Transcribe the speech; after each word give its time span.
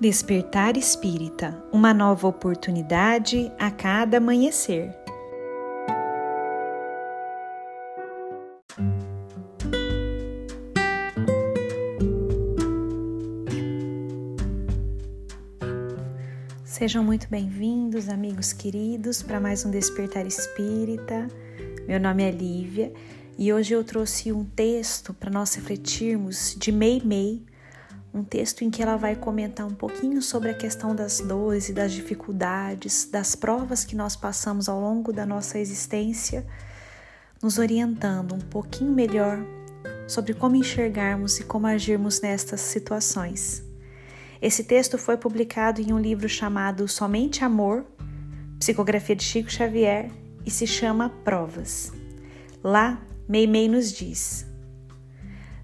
Despertar 0.00 0.76
Espírita 0.76 1.60
uma 1.72 1.92
nova 1.92 2.28
oportunidade 2.28 3.50
a 3.58 3.68
cada 3.68 4.18
amanhecer. 4.18 4.94
Sejam 16.62 17.02
muito 17.02 17.26
bem-vindos, 17.28 18.08
amigos 18.08 18.52
queridos, 18.52 19.20
para 19.20 19.40
mais 19.40 19.64
um 19.66 19.70
Despertar 19.72 20.28
Espírita. 20.28 21.26
Meu 21.88 21.98
nome 21.98 22.22
é 22.22 22.30
Lívia 22.30 22.92
e 23.36 23.52
hoje 23.52 23.74
eu 23.74 23.82
trouxe 23.82 24.32
um 24.32 24.44
texto 24.44 25.12
para 25.12 25.28
nós 25.28 25.56
refletirmos 25.56 26.54
de 26.56 26.70
Mei 26.70 27.02
Mei 27.04 27.42
um 28.18 28.24
texto 28.24 28.62
em 28.62 28.70
que 28.70 28.82
ela 28.82 28.96
vai 28.96 29.14
comentar 29.14 29.64
um 29.64 29.74
pouquinho 29.74 30.20
sobre 30.20 30.50
a 30.50 30.54
questão 30.54 30.94
das 30.94 31.20
dores 31.20 31.68
e 31.68 31.72
das 31.72 31.92
dificuldades, 31.92 33.08
das 33.08 33.36
provas 33.36 33.84
que 33.84 33.94
nós 33.94 34.16
passamos 34.16 34.68
ao 34.68 34.80
longo 34.80 35.12
da 35.12 35.24
nossa 35.24 35.58
existência, 35.58 36.44
nos 37.40 37.58
orientando 37.58 38.34
um 38.34 38.40
pouquinho 38.40 38.90
melhor 38.90 39.38
sobre 40.08 40.34
como 40.34 40.56
enxergarmos 40.56 41.38
e 41.38 41.44
como 41.44 41.68
agirmos 41.68 42.20
nestas 42.20 42.60
situações. 42.60 43.62
Esse 44.42 44.64
texto 44.64 44.98
foi 44.98 45.16
publicado 45.16 45.80
em 45.80 45.92
um 45.92 45.98
livro 45.98 46.28
chamado 46.28 46.88
Somente 46.88 47.44
Amor, 47.44 47.84
psicografia 48.58 49.14
de 49.14 49.22
Chico 49.22 49.50
Xavier, 49.50 50.10
e 50.44 50.50
se 50.50 50.66
chama 50.66 51.10
Provas. 51.24 51.92
Lá, 52.64 53.00
Meimei 53.28 53.68
nos 53.68 53.92
diz: 53.92 54.47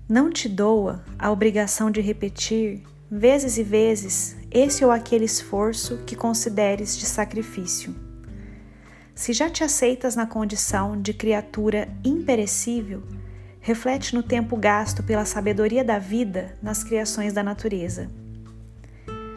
não 0.09 0.31
te 0.31 0.49
doa 0.49 1.03
a 1.19 1.31
obrigação 1.31 1.91
de 1.91 2.01
repetir, 2.01 2.83
vezes 3.11 3.57
e 3.57 3.63
vezes, 3.63 4.37
esse 4.51 4.85
ou 4.85 4.91
aquele 4.91 5.25
esforço 5.25 5.99
que 6.07 6.15
consideres 6.15 6.97
de 6.97 7.07
sacrifício. 7.07 7.95
Se 9.15 9.33
já 9.33 9.49
te 9.49 9.65
aceitas 9.65 10.15
na 10.17 10.27
condição 10.27 11.01
de 11.01 11.15
criatura 11.15 11.89
imperecível, 12.05 13.03
reflete 13.61 14.15
no 14.15 14.23
tempo 14.23 14.57
gasto 14.57 15.03
pela 15.03 15.25
sabedoria 15.25 15.83
da 15.83 15.99
vida 15.99 16.59
nas 16.63 16.85
criações 16.85 17.33
da 17.33 17.43
natureza. 17.43 18.11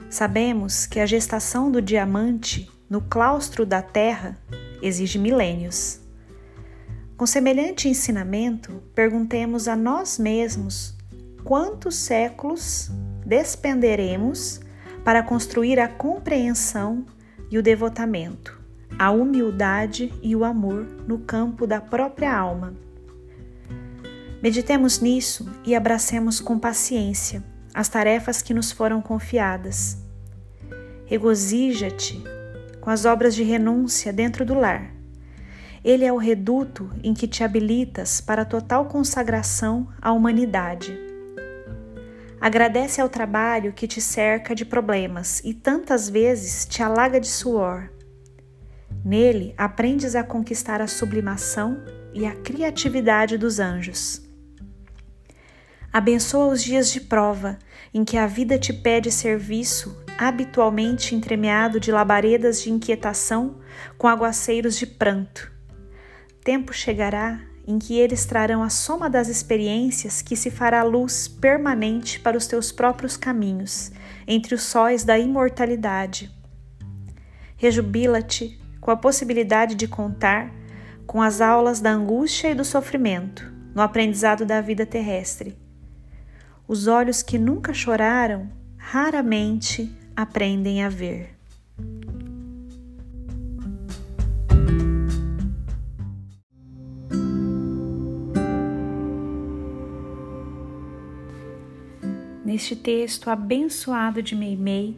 Sabemos 0.10 0.86
que 0.86 1.00
a 1.00 1.06
gestação 1.06 1.72
do 1.72 1.82
diamante 1.82 2.70
no 2.90 3.02
claustro 3.02 3.66
da 3.66 3.82
terra 3.82 4.38
exige 4.82 5.20
milênios. 5.20 6.02
Com 7.18 7.26
semelhante 7.26 7.90
ensinamento, 7.90 8.84
perguntemos 8.94 9.68
a 9.68 9.76
nós 9.76 10.20
mesmos 10.20 10.96
quantos 11.44 11.96
séculos 11.96 12.92
despenderemos 13.26 14.62
para 15.04 15.24
construir 15.24 15.80
a 15.80 15.88
compreensão 15.88 17.08
e 17.50 17.58
o 17.58 17.64
devotamento, 17.64 18.62
a 19.00 19.10
humildade 19.10 20.14
e 20.22 20.36
o 20.36 20.46
amor 20.46 20.86
no 21.08 21.18
campo 21.18 21.66
da 21.66 21.82
própria 21.82 22.32
alma. 22.32 22.76
Meditemos 24.40 25.00
nisso 25.00 25.50
e 25.66 25.74
abracemos 25.74 26.40
com 26.40 26.60
paciência 26.60 27.44
as 27.74 27.90
tarefas 27.90 28.44
que 28.44 28.54
nos 28.54 28.72
foram 28.72 29.02
confiadas. 29.02 29.98
Regozija-te 31.08 32.24
com 32.80 32.92
as 32.92 33.06
obras 33.06 33.34
de 33.34 33.42
renúncia 33.42 34.14
dentro 34.14 34.46
do 34.46 34.54
lar 34.54 34.97
ele 35.84 36.06
é 36.06 36.12
o 36.12 36.18
reduto 36.18 36.90
em 37.04 37.14
que 37.14 37.28
te 37.28 37.44
habilitas 37.44 38.20
para 38.22 38.42
a 38.42 38.46
total 38.46 38.86
consagração 38.86 39.88
à 40.02 40.12
humanidade. 40.12 40.98
Agradece 42.40 43.02
ao 43.02 43.10
trabalho 43.10 43.74
que 43.74 43.88
te 43.88 44.00
cerca 44.00 44.54
de 44.54 44.64
problemas 44.64 45.42
e 45.44 45.54
tantas 45.54 46.08
vezes 46.08 46.66
te 46.66 46.84
alaga 46.84 47.20
de 47.20 47.28
suor. 47.28 47.90
Nele 49.04 49.54
aprendes 49.58 50.16
a 50.16 50.24
conquistar 50.24 50.82
a 50.82 50.88
sublimação 50.88 51.82
e 52.14 52.26
a 52.26 52.36
criatividade 52.36 53.38
dos 53.38 53.60
anjos. 53.60 54.22
Abençoa 55.92 56.48
os 56.48 56.64
dias 56.64 56.92
de 56.92 57.02
prova 57.02 57.58
em 57.94 58.04
que 58.04 58.18
a 58.18 58.28
vida 58.28 58.60
te 58.60 58.72
pede 58.72 59.12
serviço, 59.12 59.98
habitualmente 60.18 61.16
entremeado 61.16 61.80
de 61.80 61.92
labaredas 61.92 62.62
de 62.62 62.70
inquietação 62.70 63.58
com 63.98 64.08
aguaceiros 64.08 64.78
de 64.78 64.86
pranto 64.86 65.57
tempo 66.48 66.72
chegará 66.72 67.42
em 67.68 67.78
que 67.78 68.00
eles 68.00 68.26
trarão 68.26 68.64
a 68.64 68.70
soma 68.70 69.10
das 69.10 69.28
experiências 69.28 70.22
que 70.22 70.34
se 70.34 70.50
fará 70.50 70.82
luz 70.82 71.28
permanente 71.28 72.22
para 72.22 72.38
os 72.38 72.48
teus 72.48 72.72
próprios 72.72 73.18
caminhos, 73.18 73.92
entre 74.26 74.56
os 74.56 74.64
sóis 74.64 75.04
da 75.04 75.20
imortalidade. 75.20 76.34
Rejubila-te 77.58 78.58
com 78.80 78.90
a 78.90 78.96
possibilidade 78.96 79.76
de 79.76 79.90
contar 79.90 80.50
com 81.06 81.22
as 81.22 81.42
aulas 81.42 81.82
da 81.82 81.92
angústia 81.92 82.52
e 82.52 82.56
do 82.56 82.64
sofrimento 82.64 83.52
no 83.76 83.82
aprendizado 83.82 84.46
da 84.46 84.62
vida 84.62 84.86
terrestre. 84.86 85.58
Os 86.66 86.88
olhos 86.88 87.22
que 87.22 87.38
nunca 87.38 87.74
choraram 87.74 88.50
raramente 88.78 89.94
aprendem 90.16 90.82
a 90.82 90.88
ver. 90.88 91.37
Neste 102.48 102.78
texto 102.78 103.30
abençoado 103.30 104.24
de 104.24 104.34
Meimei, 104.34 104.96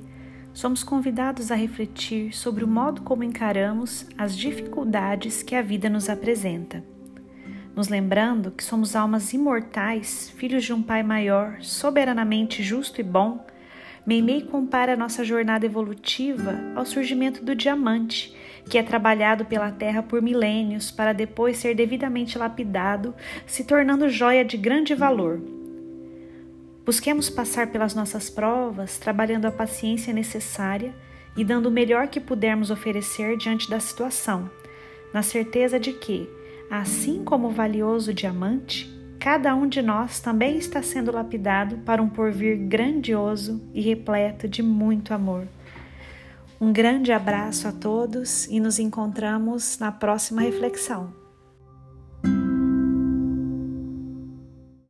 somos 0.54 0.84
convidados 0.84 1.52
a 1.52 1.56
refletir 1.56 2.32
sobre 2.32 2.64
o 2.64 2.68
modo 2.68 3.02
como 3.02 3.24
encaramos 3.24 4.06
as 4.16 4.38
dificuldades 4.38 5.42
que 5.42 5.56
a 5.56 5.62
vida 5.64 5.90
nos 5.90 6.10
apresenta. 6.10 6.84
Nos 7.76 7.88
lembrando 7.88 8.52
que 8.52 8.64
somos 8.64 8.96
almas 8.96 9.34
imortais, 9.34 10.32
filhos 10.38 10.64
de 10.64 10.72
um 10.72 10.84
Pai 10.84 11.02
maior, 11.02 11.58
soberanamente 11.60 12.62
justo 12.62 13.02
e 13.02 13.04
bom, 13.04 13.44
Meimei 14.06 14.44
compara 14.44 14.96
nossa 14.96 15.24
jornada 15.24 15.66
evolutiva 15.66 16.54
ao 16.76 16.86
surgimento 16.86 17.44
do 17.44 17.56
diamante, 17.56 18.32
que 18.70 18.78
é 18.78 18.84
trabalhado 18.84 19.44
pela 19.44 19.72
terra 19.72 20.04
por 20.04 20.22
milênios 20.22 20.92
para 20.92 21.14
depois 21.14 21.58
ser 21.58 21.74
devidamente 21.74 22.38
lapidado, 22.38 23.16
se 23.48 23.64
tornando 23.64 24.08
joia 24.08 24.46
de 24.46 24.56
grande 24.56 24.94
valor 24.94 25.42
Busquemos 26.90 27.30
passar 27.30 27.68
pelas 27.68 27.94
nossas 27.94 28.32
provas, 28.32 28.98
trabalhando 28.98 29.46
a 29.46 29.52
paciência 29.52 30.12
necessária 30.12 30.92
e 31.38 31.44
dando 31.44 31.68
o 31.68 31.72
melhor 31.72 32.08
que 32.08 32.20
pudermos 32.20 32.72
oferecer 32.72 33.38
diante 33.38 33.70
da 33.70 33.80
situação, 33.80 34.50
na 35.14 35.22
certeza 35.22 35.80
de 35.80 35.94
que, 35.94 36.28
assim 36.68 37.24
como 37.24 37.50
o 37.50 37.52
valioso 37.52 38.12
diamante, 38.12 38.92
cada 39.20 39.54
um 39.54 39.68
de 39.68 39.84
nós 39.84 40.20
também 40.20 40.58
está 40.58 40.82
sendo 40.82 41.12
lapidado 41.12 41.78
para 41.86 42.02
um 42.02 42.10
porvir 42.10 42.58
grandioso 42.58 43.62
e 43.72 43.82
repleto 43.82 44.48
de 44.48 44.64
muito 44.64 45.14
amor. 45.14 45.48
Um 46.60 46.74
grande 46.74 47.12
abraço 47.12 47.68
a 47.68 47.72
todos 47.72 48.48
e 48.48 48.60
nos 48.60 48.80
encontramos 48.80 49.78
na 49.78 49.92
próxima 49.92 50.42
reflexão. 50.42 51.19